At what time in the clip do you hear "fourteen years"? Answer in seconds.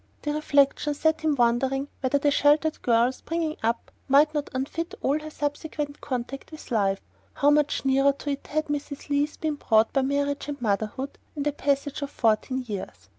12.09-13.09